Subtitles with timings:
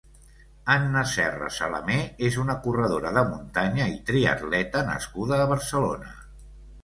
[0.75, 1.97] Anna Serra Salamé
[2.29, 6.11] és una corredora de muntanya i triatleta nascuda a Barcelona.